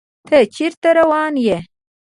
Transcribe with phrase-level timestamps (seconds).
[0.27, 1.57] تۀ چېرته روان يې؟